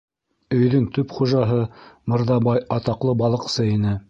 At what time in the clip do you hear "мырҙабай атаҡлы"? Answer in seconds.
2.15-3.19